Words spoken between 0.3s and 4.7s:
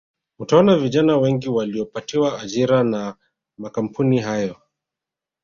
Utaona vijana wengi waliopatiwa ajira na makampuni hayo